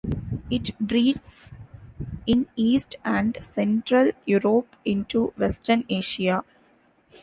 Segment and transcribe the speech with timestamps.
[0.49, 1.53] It breeds
[2.25, 6.43] in east and central Europe into western Asia.